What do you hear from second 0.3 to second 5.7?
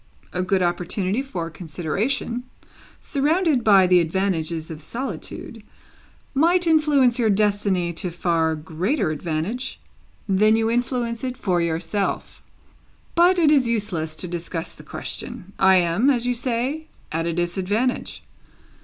A good opportunity for consideration, surrounded by the advantages of solitude,